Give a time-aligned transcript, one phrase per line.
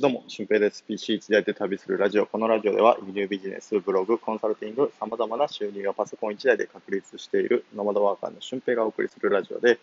[0.00, 0.84] どうも、俊平です。
[0.84, 2.26] PC 一台で旅するラジオ。
[2.26, 9.80] このラジオでは、輸入ビジネス、ブログ、コンサルティング、様々な収入がパソコン一台で確立しているノマドワーカーの俊平がお送りするラジオで、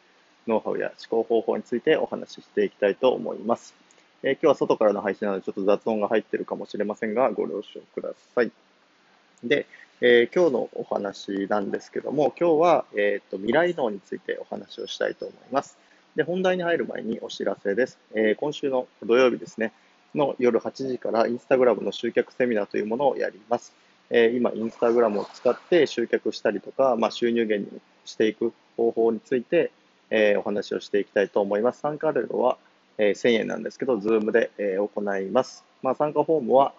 [0.47, 3.75] ノウハウや思考方法についてお話ししていきたいと思います。
[4.23, 8.53] えー、今日は外からの配信なので、ちょっと雑音が入ってるかもしれませんが、ご了承ください。
[9.43, 9.65] で、
[9.99, 15.77] えー、今日のお話なんですけども、今日は、えーと、未来脳についてお話をしたいと思います。
[16.15, 17.99] で、本題に入る前にお知らせです。
[18.13, 19.73] えー、今週の土曜日ですね、
[20.15, 23.73] の夜8時からインスタグラムの集客セミナーというものをやります。
[24.09, 29.71] えー、今、インスタグラムを使って集客したりとか、まあ、収入源にしていく方法について、
[30.09, 31.79] えー、お話をしていきたいと思います。
[31.79, 32.57] 参加料は、
[32.97, 35.63] えー、1000円なんですけど、ズームで、えー、行います。
[35.81, 36.73] まあ、参加フォームは、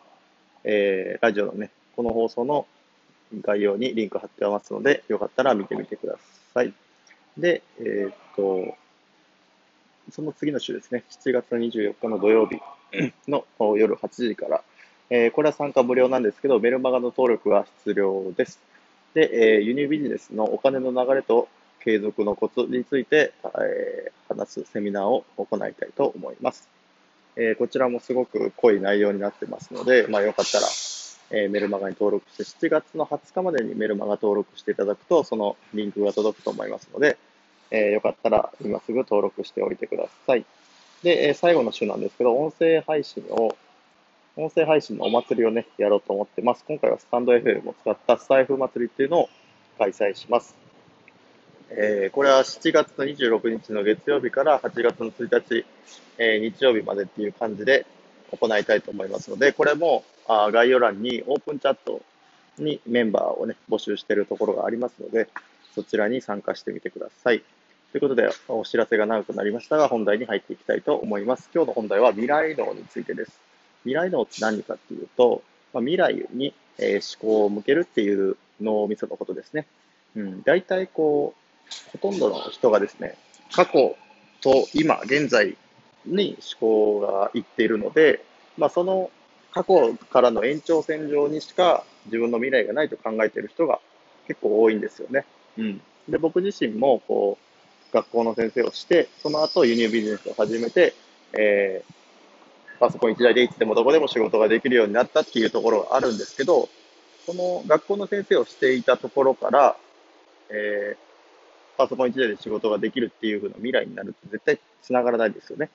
[0.64, 2.66] えー、ラジオのね、この放送の
[3.40, 6.16] 概要にリンク貼ってますので、よかったら見てみてくだ
[6.54, 6.72] さい。
[7.36, 8.76] で、えー、っと、
[10.10, 12.60] その次の週ですね、7月24日の土曜日
[13.28, 13.44] の
[13.76, 14.62] 夜8時から、
[15.10, 18.60] えー、これは参加無料なんですけど、メルマガの登録が必要です。
[19.14, 21.48] で、えー、輸入ビジネスのお金の流れと
[21.80, 26.68] 継続のコツについて、えー、話すセミナーを行いたいと思います。
[27.36, 30.66] え、こちらもすごく濃い内容になってますので、まあ、よかったら、
[31.30, 37.18] え、メルマガに登録して、7月の20日までにメルマガ登録していただくと、そのリンクが届くと思いますので、
[37.70, 40.44] えー、よかったら今すぐ登録しておいてください。
[41.02, 43.56] で、えー、最後の週なんですけど、音声配信を、
[44.36, 46.64] 音声配信のお祭りをね、やろうと思ってます。
[46.66, 49.28] 今回はスタンド FM を使ったスタイフ祭りっていうのを
[49.78, 50.54] 開催します。
[51.70, 55.64] えー、これは7月の26日の月曜日から8月の1日、
[56.18, 57.86] えー、日曜日までっていう感じで
[58.30, 62.02] 行いたいと思いますので、これもあ概要欄にオープンチャット
[62.58, 65.28] にメンバーをね、募集しているところがありますので、
[65.74, 67.42] そちらに参加してみてください。
[67.96, 71.48] ということで、お知らせが長くなりましたが、本題に入っていきたいと思います。
[71.54, 73.40] 今日の本題は未来脳についてです。
[73.84, 75.42] 未来脳って何かっていうと、
[75.72, 79.66] まあ、未来に、えー、思考を向けるっていう脳みそのことですね。
[80.14, 83.16] うん、大体こう、ほとんどの人がですね、
[83.50, 83.96] 過去
[84.42, 85.56] と今、現在
[86.04, 88.22] に思考がいっているので、
[88.58, 89.10] まあ、その
[89.52, 93.80] 過去からの延長線上にしか自分の未来がないと考えている人が
[94.26, 95.24] 結構多いんですよね。
[95.56, 95.80] うん。
[96.10, 97.45] で、僕自身も、こう、
[97.96, 100.94] 学校の先生をして、その後輸入ビジネスを始めて、
[101.32, 106.68] えー、パソコン1台でいつでもどこでも仕事ができるようになったっていうところがあるんですけど、
[107.24, 109.76] その学校の先生をしていたところから、
[110.50, 115.70] えー、パソコン1台で仕事ができるっていう風な未来になるって絶対繋がらないですよね。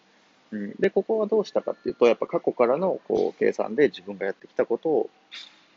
[0.51, 5.09] うん、で、ここはどうしたかっていうと、やっぱ過去からのこう計算で自分がやってきたことを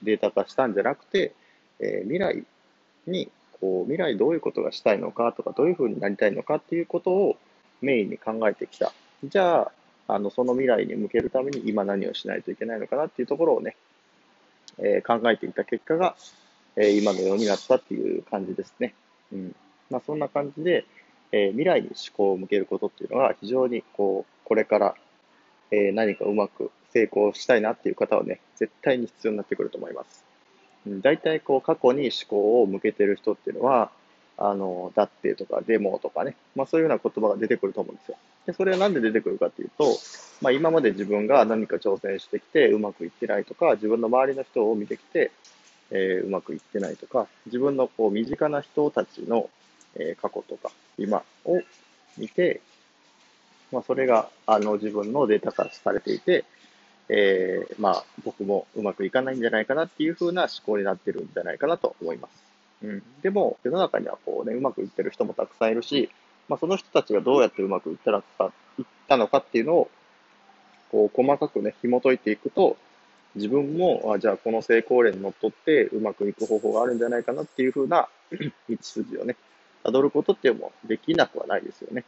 [0.03, 1.33] データ化したんじゃなくて、
[1.81, 2.45] えー、未来
[3.07, 3.31] に
[3.65, 7.39] こう、未来どういうことがしたいのかとか、どういうふうになりたいのかっていうことを
[7.81, 8.93] メインに考えてきた。
[9.25, 9.73] じゃ
[10.07, 13.77] あ、あの、その未来に向けるために今何をしないといけないのかなっていうところをね、
[14.77, 16.15] えー、考えていた結果が、
[16.77, 18.93] えー、今のようになったっていう感じですね。
[19.33, 19.57] うん。
[19.89, 20.85] まあ、そんな感じで、
[21.33, 24.95] えー、未来に思考を向けることっていうのは非常にこう、これから、
[25.71, 30.34] え何かうまく成功したいなっていう方はね、絶対に必要になってくると思います。
[30.87, 33.91] 大体こう過去に思考を向けてる人っていうのは、
[34.37, 38.17] あの、だってとかデモとかね、まあそういうような言葉が出てくると思うんですよ。
[38.47, 39.97] で、それはなんで出てくるかっていうと、
[40.43, 45.31] まあ今まで自分が何か挑戦してきてうまくいってないとか、自分の周りの人を見てきて、
[45.91, 49.49] えー、うまくいってないとか、自分のこう身近な人たちの、
[49.95, 51.61] えー、過去とか今を
[52.19, 52.61] 見て、
[53.71, 56.45] まあそれがあの自分のデータ化されていて、
[57.09, 62.43] えー、まあ、僕もうまくいかないんじゃないかなっていう風な思考になってるんじゃないかなと思います。
[62.83, 63.03] うん。
[63.23, 66.11] でも、世の中にはこうね、うまくいってる人もたくさんいるし、
[66.49, 69.91] まあ、その人たちがどうやってうまくいったのか、いったのかっていうのを、
[70.91, 72.77] こう、細かくね、紐解いていくと、
[73.35, 78.09] 自分も、あじゃあこの成功例にのっとってうまくいく方法があるんじゃないかなっていう風な
[78.69, 79.37] 道筋をね、
[79.83, 82.05] 辿ることっていうのもできなくはないですよね。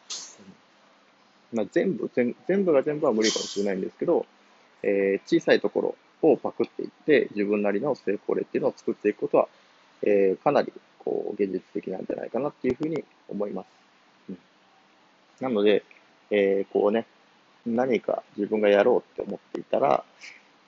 [1.53, 4.25] まあ、全部全、全部が全部は無理かもしれないんですけど、
[4.87, 9.49] えー、小さいところをパクっていって、自分なりの成功例っていうのを作っていくことは、
[10.03, 13.67] えー、かなり、こう、現実的なんじゃないかなっていうふうに思います。
[14.31, 14.39] うん、
[15.41, 15.83] なので、
[16.31, 17.07] えー、こうね、
[17.67, 20.05] 何か自分がやろうって思っていたら、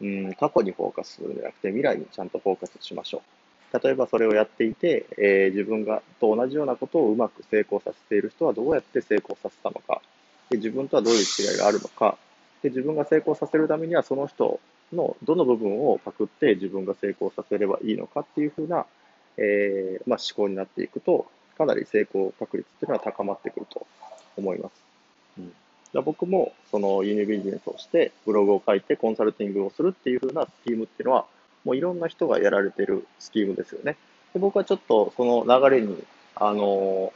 [0.01, 3.81] うん、過去にフォーカスするんじゃなくて、未来にちゃんとフォーカスしましょう。
[3.83, 10.01] 例えばそれをやっていて、えー、自分がと同じようなことをうまく成功させている人はどうやって成功させたのか、
[10.49, 12.17] で自分とはどういう違いがあるのか、
[12.63, 14.61] で、自分が成功させるためには、その人
[14.93, 18.87] のどの部分をパクって自分が成功させればいいのかっていうふうな、
[19.37, 21.27] えー、まあ、思考になっていくと、
[21.59, 23.87] かなり成功確率っていうのは高まってくると
[24.37, 24.73] 思います。
[25.39, 25.53] うん、
[25.93, 31.27] だ僕もその輸入ビジネスをしてブログを書いてコンサルティングをするっていう風なスキームっていうのは
[31.65, 33.97] もういろんな人がやられてるスキームですよね。
[34.33, 36.03] で僕はちょっとその流れに、
[36.37, 37.13] あの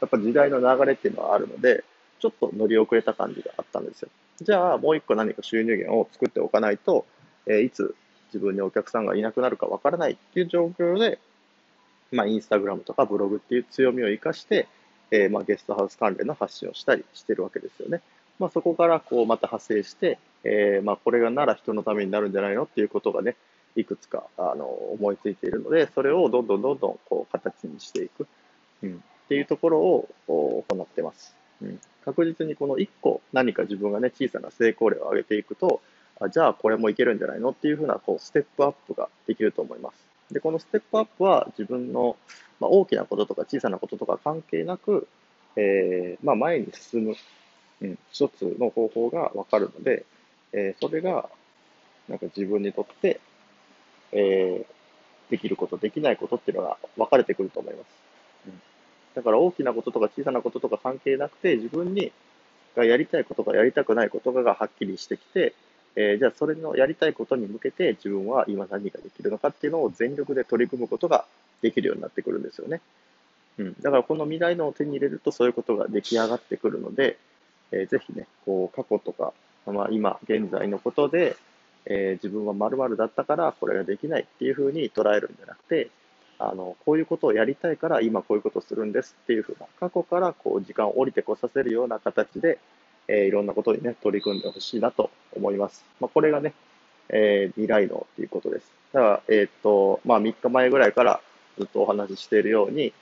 [0.00, 1.84] やっぱ時代の流れっていうのはあるので、
[2.18, 4.08] ちょっと乗り遅れた感じがあったんですよ。
[4.40, 7.06] じゃあもう一個何か収入源を作っておかないと、
[7.46, 7.94] えー、いつ
[8.28, 11.18] 自分にお客さんがいなくなるかわからないっていう状況で、
[12.12, 14.68] まあ、インスタグラムとかブログっていう強みを生かして、
[15.10, 18.00] えー、まあ、ゲストハウス関連の発信をしたりしてるわけですよね。
[18.38, 23.36] まあ、そこからこうまた派生して、えー、まあ、これがなら人のためになるんじゃないのっていうことがね、
[23.74, 28.26] いくつかあの思いついているので、それをどんどんどんどんこう形にしていく、
[28.82, 28.94] うん、
[29.24, 31.34] っていうところを行ってます。
[31.62, 35.82] うん、確実にこの1個何か自分がね、小さな成功例を上げていくと、
[36.20, 40.32] あじゃあこれもいけるんじゃないのっていうふうなこうステップアップができると思います。
[40.32, 42.16] で、このステップアップは自分の、
[42.60, 45.06] まあ、大きなこととか小さなこととか関係なく、
[45.56, 47.16] えー、まあ、前に進む、
[47.82, 50.04] うん、一つの方法がわかるので、
[50.52, 51.28] えー、それが、
[52.08, 53.20] なんか自分にとって、
[54.12, 57.86] えー、できること、できないことっていうのが分かれてくると思います。
[58.46, 58.62] うん、
[59.18, 62.12] だから大きなこととか小さなこととか関係なくて、自分に
[62.76, 65.54] がやりたいことかやりたくないことかがはっきりしてきて、
[65.96, 71.24] えー、じゃあそれのやりたいことに向けて自分は今何ができるのかっていうのを全力で取り組むことが
[71.60, 72.80] できるようになってくるんですよね。
[73.58, 77.18] うん、だからこの未来のを手に入れるとそういうことが出来上がってくるので、
[77.72, 79.32] えー、ぜひね、こう過去とか、
[79.66, 81.36] まあ、今現在のことで、
[81.86, 85.90] えー、自分は〇〇だったからこれができないっていうふうに捉えるんじゃなくて、
[86.38, 92.58] あの、こういうことをやりたいから今こういうことをするんですっていうふうな、過去からこう時間を降りてこさせるような形で、
[93.08, 95.84] えー、いろんなことにね、取り組んでほしいなと思います。
[96.00, 96.54] まあ、これがね、
[97.08, 98.72] えー、未来のっていうことです。
[98.92, 101.20] だから、えー、っと、まあ、3日前ぐらいから
[101.58, 102.92] ずっとお話ししているように、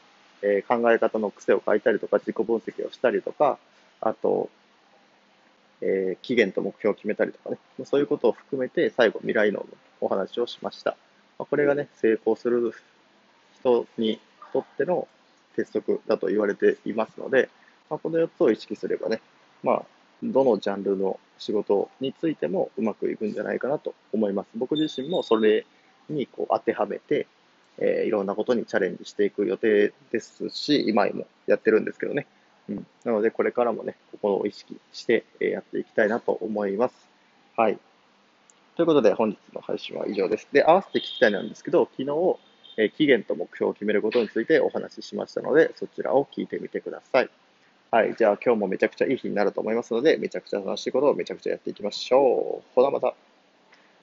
[0.42, 3.58] えー、考え方の癖を書いたりとか、自己分析をしたりとか、
[4.00, 4.48] あと、
[5.82, 9.66] え、期限と目標を決めたりとかね、そういうことを含めて最後未来の
[10.00, 10.92] お話をしました。
[11.38, 12.72] まあ、これがね、成功する
[13.66, 14.20] 人に
[14.52, 15.08] とっての
[15.56, 17.48] 鉄則だと言われていますので、
[17.90, 19.20] まあ、この4つを意識すればね、
[19.62, 19.82] まあ、
[20.22, 24.48] どのジャンルの仕事についてもうまくいくんじゃないかなと思います。
[24.54, 25.66] 僕自身もそれ
[26.08, 27.26] にこう当てはめて、
[27.78, 32.26] えー、いろんなことにチャレンジしていく予定ですし、今もやってるんですけどね。
[32.68, 36.94] うん、なので、これからもね、ここを意識してやっていきたいなと思います。
[37.56, 37.78] はい。
[38.76, 40.48] ということで、本日の配信は以上です。
[40.52, 42.36] で、合わせて聞きたいなんですけど、昨日、
[42.76, 47.30] え期限と目標を決めることについてお話ししましたので、そちらを聞いてみてください。
[47.90, 48.14] はい。
[48.16, 52.74] じゃあ今日もめちゃくちゃいい日になると思いますので、めちゃくちゃ楽しいことをめちゃくちゃやっていきましょう。
[52.74, 53.14] ほなまた。